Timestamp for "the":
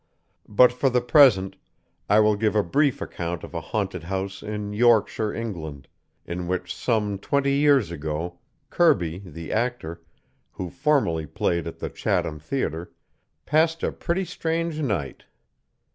0.89-0.99, 9.23-9.53, 11.77-11.89